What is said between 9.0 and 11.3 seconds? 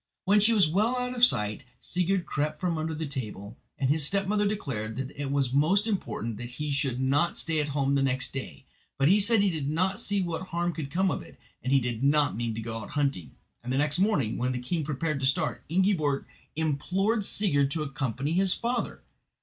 he said he did not see what harm could come of